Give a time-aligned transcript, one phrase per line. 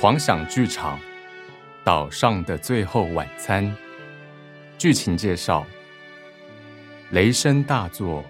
[0.00, 0.98] 狂想剧场
[1.84, 3.66] 《岛上的最后晚餐》
[4.78, 5.66] 剧情介绍：
[7.10, 8.24] 雷声大作，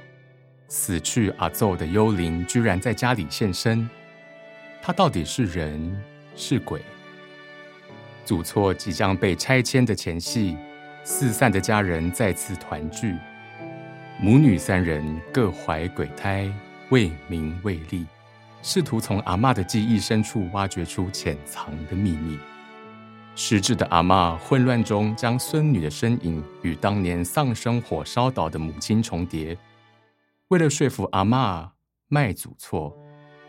[0.66, 3.88] 死去阿奏的幽灵居然在家里现身。
[4.82, 6.02] 他到底是人
[6.34, 6.82] 是鬼？
[8.24, 10.56] 祖厝即将被拆迁的前夕，
[11.04, 13.14] 四散的家人再次团聚，
[14.18, 16.52] 母女三人各怀鬼胎，
[16.88, 18.04] 为名为利。
[18.62, 22.38] 试图从阿嬷的记忆深处挖掘出潜藏的秘密。
[23.36, 29.56] 失智的阿嬷混乱中将孙女的身影与当年丧生火烧岛的母亲重叠。
[30.48, 31.66] 为了说服阿嬷
[32.08, 32.94] 卖祖错，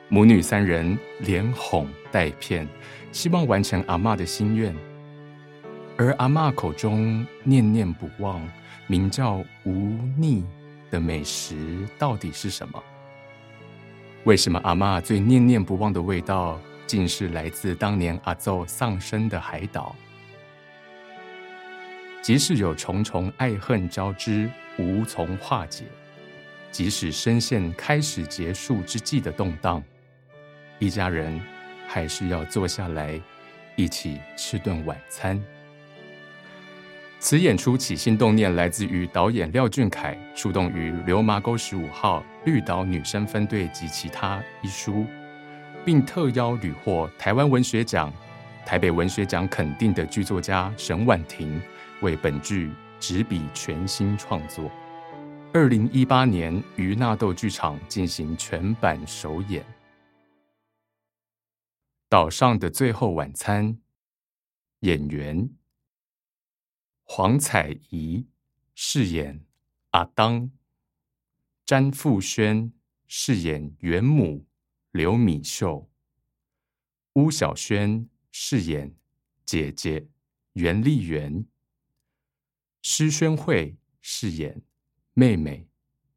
[0.07, 2.67] 母女三人连哄带骗，
[3.11, 4.73] 希望完成阿嬷的心愿。
[5.97, 8.41] 而阿嬷口中念念不忘、
[8.87, 9.71] 名叫无
[10.17, 10.45] 腻
[10.89, 12.81] 的美食到底是什么？
[14.25, 19.95] 为什么阿妈最念念不忘的味道，竟是来自当年阿奏丧生的海岛？
[22.21, 24.47] 即使有重重爱恨交织，
[24.77, 25.85] 无从化解；
[26.71, 29.83] 即使深陷开始结束之际的动荡，
[30.77, 31.41] 一家人
[31.87, 33.19] 还是要坐下来，
[33.75, 35.43] 一起吃顿晚餐。
[37.23, 45.05] 此演出起心动念来自于导演廖俊凯出动于《流麻沟十五号绿岛女生分队及其他》一书，
[45.85, 48.11] 并特邀屡获台湾文学奖、
[48.65, 51.61] 台北文学奖肯定的剧作家沈婉婷
[52.01, 54.71] 为本剧执笔全新创作。
[55.53, 59.61] 二零一八年于纳豆剧场进行全版首演，
[62.09, 63.67] 《岛上的最后晚餐》
[64.79, 65.47] 演员。
[67.13, 68.25] 黄彩怡
[68.73, 69.45] 饰演
[69.89, 70.49] 阿当，
[71.65, 72.71] 詹富轩
[73.05, 74.45] 饰演元母
[74.91, 75.91] 刘米秀，
[77.15, 78.95] 巫小轩饰演
[79.45, 80.07] 姐姐
[80.53, 81.45] 袁丽媛，
[82.81, 84.61] 施宣慧饰演
[85.13, 85.67] 妹妹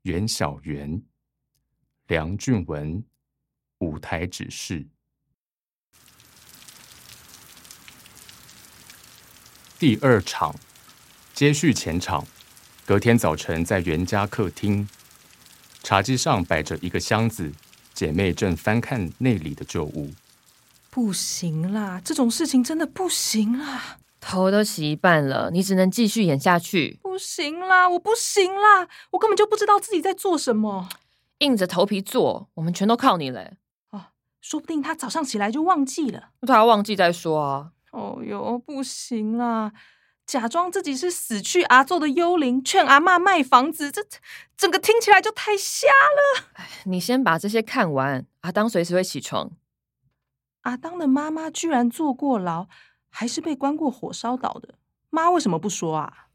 [0.03, 1.03] 袁小媛，
[2.07, 3.05] 梁俊文
[3.79, 4.87] 舞台指示，
[9.77, 10.55] 第二场。
[11.35, 12.25] 接续前场，
[12.87, 14.89] 隔天早晨在袁家客厅，
[15.83, 17.53] 茶几上摆着一个箱子，
[17.93, 20.13] 姐妹正翻看内里的旧物。
[20.91, 23.97] 不行啦，这种事情真的不行啦！
[24.21, 27.01] 头都洗一半了，你只能继续演下去。
[27.03, 30.89] 不行啦，我不行啦，我根本就不知道自己在做什么，
[31.39, 33.55] 硬着头皮做，我们全都靠你嘞。
[33.91, 34.05] 哦，
[34.41, 37.73] 说不定他早上起来就忘记了，他忘记再说啊。
[37.91, 39.73] 哦哟，不行啦！
[40.27, 44.03] 假装自己是死去阿奏的幽灵，劝阿妈卖房子，这
[44.57, 46.47] 整个听起来就太瞎了。
[46.85, 49.53] 你先把这些看完，阿当随时会起床。
[50.63, 52.69] 阿当的妈妈居然坐过牢，
[53.11, 54.77] 还是被关过火烧岛的，
[55.11, 56.29] 妈为什么不说啊？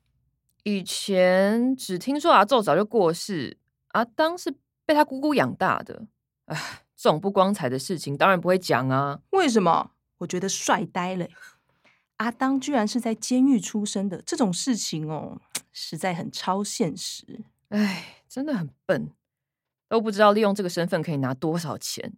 [0.63, 3.57] 以前只听说阿奏早就过世，
[3.93, 6.05] 阿当是被他姑姑养大的。
[6.45, 9.19] 哎，这种不光彩的事情当然不会讲啊。
[9.31, 9.91] 为什么？
[10.19, 11.25] 我觉得帅呆了。
[12.19, 15.41] 阿当居然是在监狱出生的，这种事情哦，
[15.71, 17.45] 实在很超现实。
[17.69, 19.11] 哎，真的很笨，
[19.87, 22.13] 都不知道利用这个身份可以拿多少钱。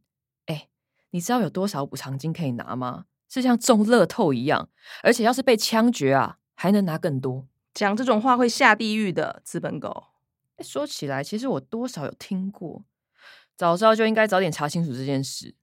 [0.48, 0.70] 哎，
[1.12, 3.06] 你知道有多少补偿金可以拿吗？
[3.30, 4.70] 是像中乐透一样，
[5.04, 7.48] 而且要是被枪决啊，还能拿更多。
[7.74, 10.08] 讲这种话会下地狱的资本狗。
[10.60, 12.84] 说起来，其实我多少有听过，
[13.56, 15.54] 早知道就应该早点查清楚这件事。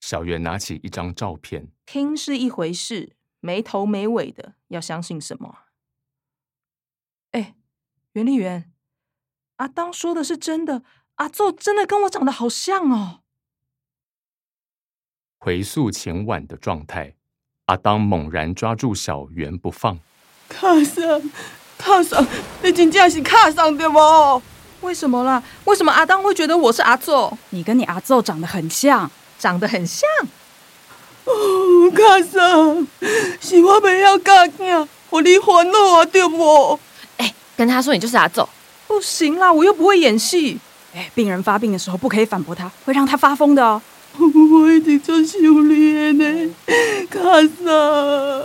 [0.00, 3.16] 小圆拿起一张照片，听是一回事。
[3.40, 5.58] 没头没尾的，要相信什么？
[7.32, 7.54] 哎，
[8.12, 8.72] 袁丽媛，
[9.56, 10.82] 阿当说的是真的，
[11.16, 13.20] 阿奏真的跟我长得好像哦。
[15.38, 17.14] 回溯前晚的状态，
[17.66, 20.00] 阿当猛然抓住小圆不放。
[20.48, 21.30] 卡上，
[21.76, 22.26] 卡上，
[22.62, 23.98] 你真正是卡上对不？
[24.80, 25.42] 为什么啦？
[25.64, 27.36] 为什么阿当会觉得我是阿奏？
[27.50, 30.08] 你跟你阿奏长得很像，长得很像。
[31.24, 31.32] 哦，
[31.90, 32.86] 卡桑，
[33.40, 36.78] 是我不要嫁囝，我你烦恼啊，对不？
[37.16, 38.48] 哎，跟他说你就是阿奏，
[38.86, 40.58] 不行啦，我又不会演戏。
[40.94, 43.80] 哎，病人发病的时候不可以反驳他，会让他发疯的哦。
[44.18, 46.54] 我已经做修炼呢，
[47.10, 47.20] 卡
[47.64, 48.44] 桑。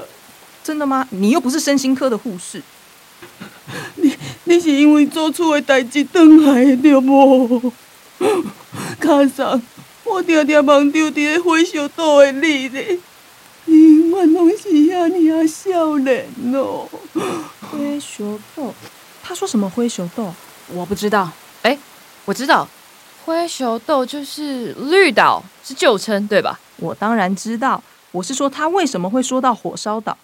[0.63, 1.07] 真的吗？
[1.12, 2.62] 你又不是身心科的护士。
[3.96, 7.74] 你你是因为做错的代志等来的，对不？
[9.00, 9.62] 卡桑。
[10.06, 13.00] 我常常梦到伫咧火烧岛的你咧，
[13.65, 16.88] 永远拢是遐尔啊少年哦。
[17.71, 18.74] 灰熊豆，
[19.21, 20.33] 他说什么灰熊豆？
[20.69, 21.31] 我不知道。
[21.63, 21.77] 哎，
[22.25, 22.68] 我知道，
[23.25, 26.60] 灰熊豆就是绿岛，是旧称，对吧？
[26.77, 27.81] 我当然知道，
[28.12, 30.18] 我是说，他为什么会说到火烧岛？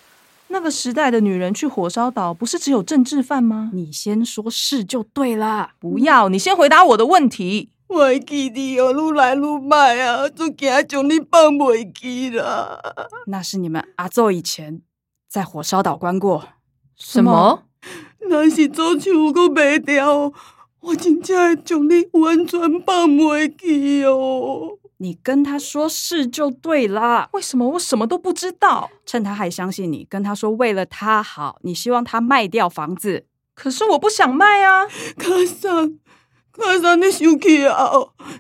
[0.51, 3.69] 那个时代的女人去火烧岛，不是只有政治犯吗？
[3.73, 5.71] 你先说是就对了。
[5.79, 7.69] 不要，你先回答我的问题。
[7.89, 12.79] 我会记你哦，愈来愈歹啊，就惊将你放袂记啦。
[13.25, 14.83] 那是你们阿祖以前
[15.27, 16.49] 在火烧岛关过。
[16.95, 17.63] 什么？
[18.19, 20.31] 若是左手有阁袂掉，
[20.81, 24.77] 我真正会将你完全放袂记哦。
[24.97, 27.27] 你跟他说是就对啦。
[27.31, 28.91] 为什么我什么都不知道？
[29.03, 33.25] 趁他还相信你，跟他说为了他好，你希望他卖掉房子。
[33.55, 35.97] 可是我不想卖啊，卡桑，
[36.59, 37.89] 卡桑，你生气啊？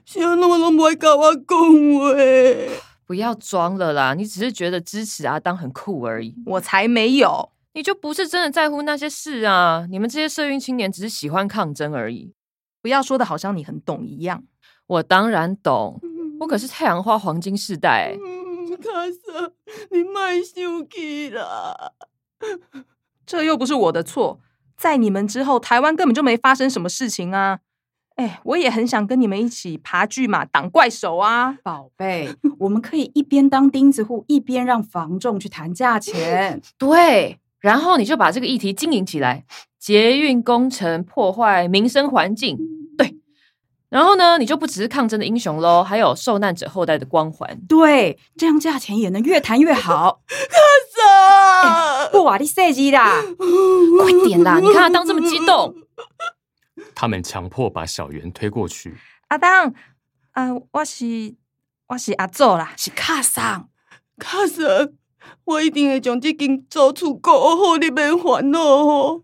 [0.05, 2.81] 啥拢拢不爱甲我讲话？
[3.05, 6.35] 不要装了啦，你只是觉得支持阿当很酷而已。
[6.45, 9.87] 我才没有，你就不是真的在乎那些事啊！
[9.89, 12.33] 你们这些社运青年只是喜欢抗争而已。
[12.81, 14.43] 不要说的好像你很懂一样。
[14.85, 15.99] 我当然懂。
[16.41, 18.15] 我可是太阳花黄金世代，
[18.81, 19.51] 卡莎，
[19.91, 21.91] 你卖生气啦！
[23.25, 24.39] 这又不是我的错，
[24.77, 27.59] 在你们之后，台湾根本就没发生什么事情啊！
[28.19, 36.61] 哎，我也很想跟你们一起爬巨马挡怪手啊，宝贝，我们可以一边当钉子户，一边让房仲去谈价钱。
[36.77, 39.45] 对，然后你就把这个议题经营起来，
[39.79, 42.57] 捷运工程破坏民生环境。
[42.97, 43.15] 对
[43.89, 47.57] 然后呢，你就不只是抗争的英雄喽，还有受难者后代的光环。
[47.69, 50.19] 对，这样价钱也能越谈越好。
[52.11, 53.13] 不啊，你设计啦，
[54.01, 54.59] 快点啦！
[54.59, 55.73] 你看他当这么激动。
[56.95, 58.97] 他们强迫把小圆推过去。
[59.29, 59.73] 阿当，
[60.31, 61.35] 啊，我是
[61.87, 63.69] 我是阿祖啦，是卡桑。
[64.17, 64.89] 卡桑，
[65.45, 69.23] 我一定会将这间租厝顾好，你免烦恼哦。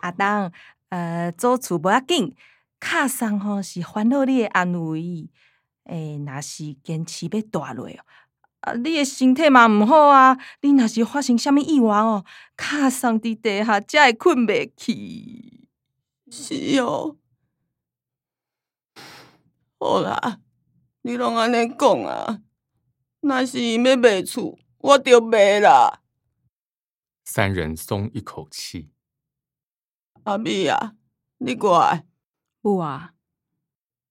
[0.00, 0.50] 阿当，
[0.88, 2.34] 呃，租厝不要紧。
[2.78, 5.28] 卡桑吼是烦恼你的安慰，
[5.84, 8.00] 诶，若是坚持要大落哦，
[8.60, 12.24] 啊，你的身体嘛毋好啊，你若是发生虾米意外哦，
[12.56, 15.59] 卡桑伫地下才会困袂去。
[16.30, 17.16] 是哦，
[19.78, 20.40] 好啦，
[21.02, 22.40] 你拢安尼讲啊，
[23.20, 26.02] 若是要卖厝，我就卖啦。
[27.24, 28.90] 三人松一口气。
[30.24, 30.94] 阿美啊，
[31.38, 32.06] 你过来。
[32.62, 33.14] 有啊，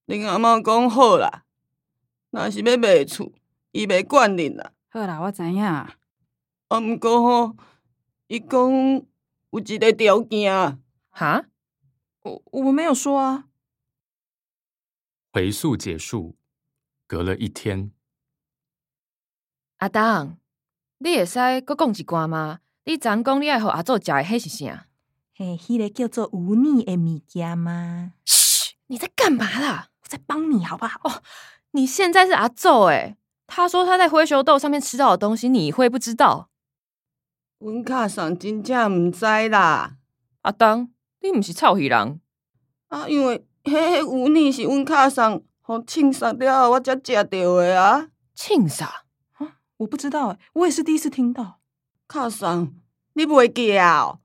[0.08, 1.46] 恁阿妈讲好啦，
[2.32, 3.32] 若是要卖厝，
[3.72, 4.74] 伊袂管恁啦。
[4.90, 5.62] 好啦，我知影。
[5.62, 5.96] 啊，
[6.70, 7.56] 毋过吼，
[8.28, 8.72] 伊讲
[9.52, 10.82] 有一个条件。
[11.12, 11.46] 哈？
[12.24, 13.46] 我我没有说啊。
[15.32, 16.36] 回溯结束，
[17.08, 17.92] 隔了一天。
[19.78, 20.38] 阿当，
[20.98, 22.60] 你会使搁讲一寡吗？
[22.86, 24.88] 你昨讲你爱互阿祖食的迄是啥？
[25.36, 28.14] 嘿，迄个叫做无腻的物件吗？
[28.26, 29.90] 嘘你在干嘛啦？
[30.02, 31.00] 我在帮你，好不好？
[31.04, 31.24] 哦，
[31.72, 33.16] 你现在是阿宙哎。
[33.48, 36.50] 他说他在灰熊豆上面吃到的东西，你会不知道？
[37.60, 39.98] 阮卡上真正毋知啦。
[40.42, 42.22] 阿当，你毋是臭鱼人
[42.88, 43.08] 啊？
[43.08, 48.08] 因为迄乌泥是阮卡上互清杀了后，我才食到的啊。
[48.34, 48.86] 清杀？
[49.34, 49.58] 啊？
[49.78, 51.60] 我不知道哎，我也是第一次听到。
[52.08, 52.74] 卡上，
[53.14, 54.20] 你袂记啊？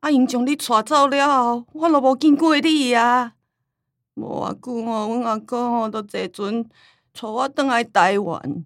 [0.00, 3.32] 阿英将你带走了后，我都无见过你啊。
[4.14, 8.64] 无偌久哦，阮阿公哦都坐船带我倒来台湾。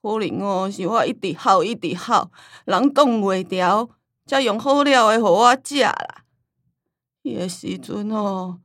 [0.00, 2.30] 可能哦是我一直哭一直哭，
[2.64, 3.88] 人挡袂牢，
[4.26, 6.24] 才用好料的互我食啦。
[7.28, 8.60] 迄个时阵哦，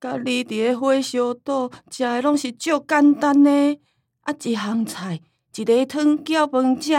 [0.00, 3.80] 甲你伫咧火烧岛食诶拢是足简单诶，
[4.22, 5.20] 啊一项菜，
[5.54, 6.92] 一个汤搅饭食。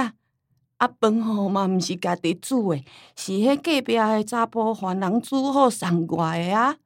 [0.77, 6.77] 啊饭吼嘛毋是家己煮诶，是迄隔壁诶查甫犯人煮好送过来啊。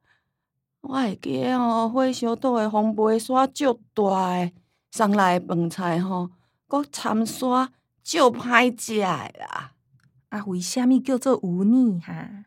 [0.80, 4.54] 我会记得吼，火烧岛诶风背山足大诶，
[4.90, 6.30] 送来诶饭菜吼，
[6.66, 7.70] 搁掺沙
[8.02, 9.72] 足歹食诶啦。
[10.30, 12.46] 啊，为虾米叫做无腻哈？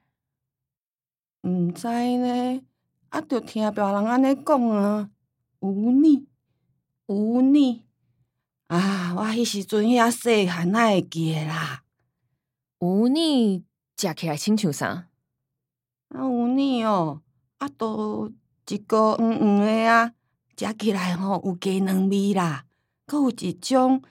[1.45, 2.61] 毋知呢，
[3.09, 5.11] 啊，着听别人安尼讲啊，
[5.59, 6.25] 有腻，
[7.05, 7.83] 有腻。
[8.65, 11.83] 啊，我迄时阵遐细汉哪会记啦？
[12.79, 13.63] 有腻
[13.95, 14.87] 食起来亲像啥？
[16.09, 17.21] 啊，有腻哦。
[17.59, 18.31] 啊，都
[18.67, 20.13] 一个黄黄的啊，
[20.57, 22.65] 食起来吼有鸡卵味啦，
[23.05, 24.01] 佮有一种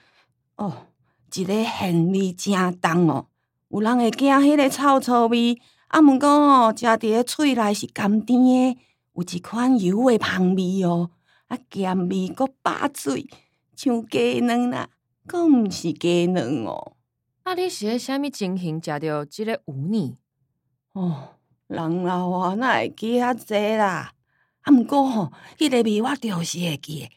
[0.55, 0.87] 哦，
[1.33, 3.27] 一个咸味正重哦，
[3.67, 5.59] 有人会惊迄个臭臭味，
[5.95, 8.77] 啊，毋过吼食伫咧喙内是甘甜诶，
[9.13, 11.09] 有一款油诶香味哦，
[11.47, 13.25] 啊，咸味搁饱嘴，
[13.77, 14.89] 像鸡卵啦，
[15.25, 16.97] 搁毋是鸡卵哦。
[17.43, 20.17] 啊，你是咧啥物情形食着即个乌泥？
[20.91, 21.29] 哦。
[21.67, 24.11] 人老啊，哪会记遐济啦？
[24.63, 27.07] 啊，毋过吼，迄个味我就是会记。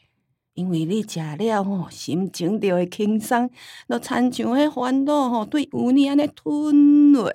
[0.53, 3.49] 因为你食了吼，心情就会轻松，
[3.89, 7.29] 就亲像迄烦恼吼，对有你安尼吞落，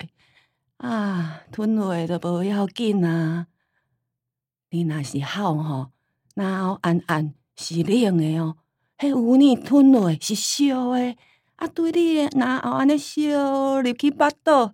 [0.85, 3.47] 啊，吞落都无要紧啊。
[4.69, 5.87] 你若是好吼，
[6.35, 8.57] 然后暗暗是冷的哦，
[8.99, 11.17] 迄有你吞落是烧的，
[11.57, 14.73] 啊，对你的然后安尼烧入去腹肚。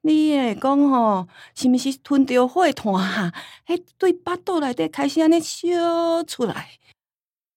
[0.00, 3.34] 你会讲吼，是毋是吞着火炭啊？
[3.66, 6.70] 迄对腹肚内底开始安尼烧出来。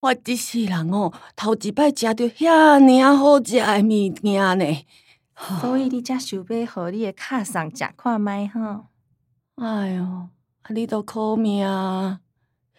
[0.01, 4.85] 我即世人哦，头一摆食着遐尔好食的物件呢。
[5.35, 8.87] 所以你才想要互你的卡上食看觅吼。
[9.55, 10.29] 哎哟，
[10.61, 12.21] 啊你都苦命啊，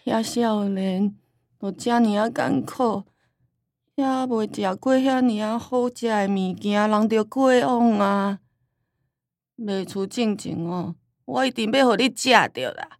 [0.04, 1.14] 遐少年，
[1.58, 3.04] 都遮尔啊艰苦，
[3.96, 8.40] 遐未食过遐尔啊好食诶物件，人着过往啊。
[9.58, 12.98] 袂出正经哦，我一定要互你食着啦。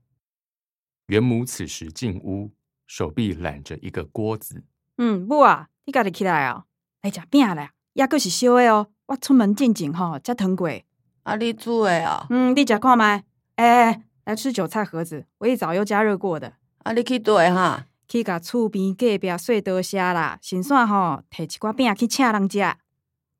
[1.07, 2.51] 袁母此时进屋，
[2.87, 4.65] 手臂揽着一个锅子。
[4.97, 6.65] 嗯，母啊，你家己起来哦，
[7.03, 8.89] 来食饼啦，抑阁是烧诶哦。
[9.07, 10.83] 我出门进前吼，才糖粿。
[11.23, 12.27] 啊，你煮的啊？
[12.31, 13.05] 嗯，你食看觅。
[13.05, 13.23] 哎
[13.57, 16.55] 哎，来吃韭菜盒子，我一早又加热过的。
[16.85, 17.87] 啊，你去对哈？
[18.09, 22.77] 去甲厝边隔壁碎刀写啦，先算吼，摕一寡饼去请人食。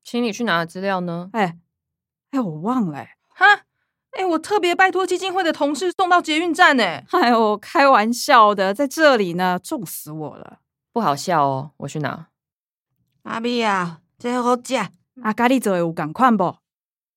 [0.03, 1.31] 请你去拿的资料呢？
[1.33, 1.59] 哎。
[2.31, 3.47] 哎，我忘了，哈，
[4.11, 6.83] 哎，我特别拜托基金会的同事送到捷运站呢。
[7.13, 10.59] 哎呦，开玩笑的，在这里呢，重死我了，
[10.93, 11.71] 不好笑哦。
[11.79, 12.27] 我去拿。
[13.23, 14.75] 阿咪啊，这好食。
[15.23, 16.57] 阿咖喱做有赶快不？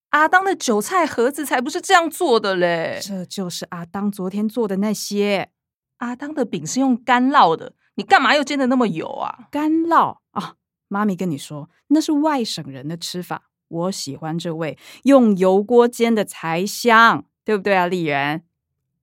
[0.10, 3.00] 阿当的韭菜盒子才不是这样做的嘞。
[3.02, 5.52] 这就是阿当昨天做的那些。
[5.98, 9.48] 阿当的饼是用干烙的，你干嘛又煎的那么油啊？
[9.52, 10.56] 干烙啊，
[10.88, 13.50] 妈咪跟你说，那是外省人的吃法。
[13.68, 18.44] 我喜欢这味用油锅煎的才香，对不对啊，丽媛？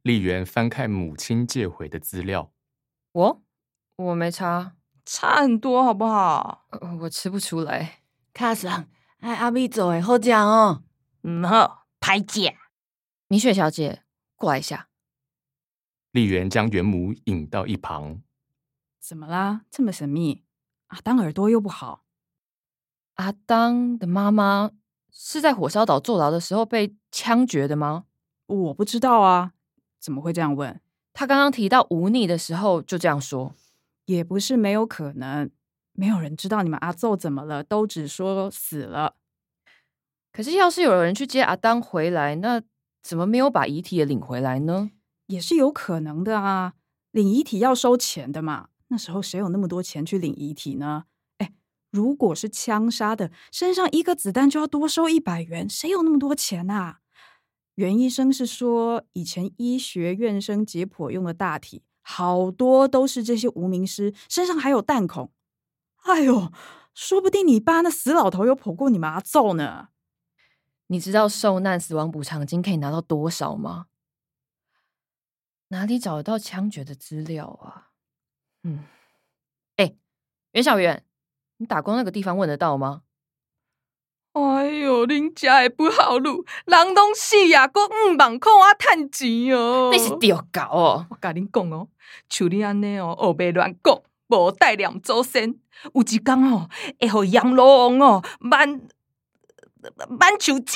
[0.02, 2.50] 丽媛翻看母亲借回的资料，
[3.12, 3.42] 我
[3.96, 4.72] 我没差，
[5.04, 6.66] 差很多，好不好？
[7.02, 8.00] 我吃不出来。
[8.36, 8.86] 卡上，
[9.20, 10.82] 哎，阿咪做的好讲哦。
[11.22, 12.54] 嗯好，拍姐，
[13.28, 14.02] 米雪小姐，
[14.34, 14.88] 过来一下。
[16.10, 18.20] 丽媛将袁母引到一旁，
[19.00, 19.62] 怎么啦？
[19.70, 20.44] 这么神秘？
[20.88, 22.04] 阿，当耳朵又不好。
[23.14, 24.72] 阿当的妈妈
[25.10, 28.04] 是在火烧岛坐牢的时候被枪决的吗？
[28.44, 29.52] 我不知道啊，
[29.98, 30.78] 怎么会这样问？
[31.14, 33.54] 他刚刚提到忤逆的时候就这样说，
[34.04, 35.50] 也不是没有可能。
[35.96, 39.16] 没有人知道你们阿奏怎么了，都只说死了。
[40.32, 42.62] 可是要是有人去接阿当回来，那
[43.02, 44.90] 怎么没有把遗体也领回来呢？
[45.28, 46.74] 也是有可能的啊，
[47.10, 48.68] 领遗体要收钱的嘛。
[48.88, 51.04] 那时候谁有那么多钱去领遗体呢？
[51.38, 51.52] 哎
[51.90, 57.00] 如果是枪杀的，身上一个子弹就要多收一百元，谁有那么多钱啊？
[57.76, 65.30] 袁医生是说，以前医学院生解剖用的大体，好多都是这些无名尸身上还有弹孔。
[66.06, 66.52] 哎呦，
[66.94, 69.88] 说不定你爸那死老头有跑过你妈揍呢。
[70.88, 73.86] 你知道受难死亡补偿金可以拿到多少吗？
[75.68, 77.90] 哪里找得到枪决的资料啊？
[78.62, 78.84] 嗯，
[79.76, 79.96] 哎，
[80.52, 81.02] 袁小媛。
[81.56, 83.02] 你打工那个地方问得到吗？
[84.32, 89.90] 哎呦，恁家也不好路，人拢死呀，搁五万块啊，趁钱哦！
[89.92, 91.06] 你是丢搞哦！
[91.10, 91.88] 我甲恁讲哦，
[92.28, 95.54] 像你安尼哦，学别乱讲，无带念祖先，
[95.94, 96.68] 有一天哦，
[97.00, 98.80] 会互阎罗王哦，满
[100.08, 100.74] 满手指。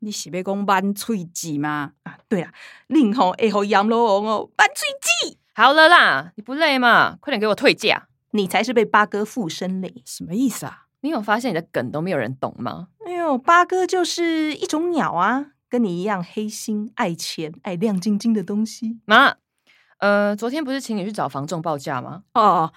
[0.00, 1.92] 你是要讲满喙子吗？
[2.04, 2.52] 啊，对啊，
[2.88, 5.38] 恁吼会互阎罗王哦，满喙子。
[5.54, 7.16] 好了啦，你不累吗？
[7.20, 8.06] 快点给我退价！
[8.30, 10.02] 你才是被八哥附身嘞！
[10.04, 10.84] 什么意思啊？
[11.00, 12.88] 你有发现你的梗都没有人懂吗？
[13.04, 19.00] 哎呦，八哥就是一种鸟啊，跟你一样黑心、爱钱、爱亮晶晶的东西。
[19.04, 19.34] 妈，
[19.98, 22.24] 呃，昨天不是请你去找房仲报价吗？
[22.34, 22.72] 哦，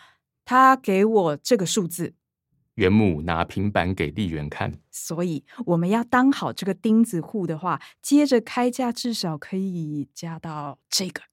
[0.46, 2.14] 他给我这个数字。
[2.76, 11.24] 袁母拿平板给丽媛看，所以我们要当好这个钉子户的话，接着开价至少可以加到这个。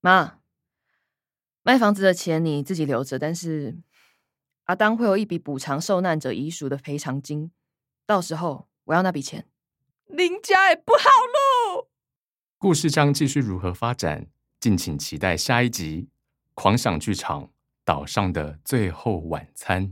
[0.00, 0.38] 妈。
[1.64, 3.78] 卖房子的钱你自己留着，但是
[4.64, 7.52] 阿当会有一笔补偿受难者遗属的赔偿金，
[8.04, 9.46] 到时候我要那笔钱。
[10.06, 11.88] 林家也不好喽。
[12.58, 14.26] 故事将继续如何发展，
[14.62, 16.02] 敬请期待下一集
[16.54, 17.50] 《狂想剧场
[17.84, 19.88] 岛上的最后晚餐》。